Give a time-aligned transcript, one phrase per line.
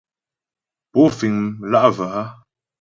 [0.91, 2.23] Pó fíŋ mlǎ'və a?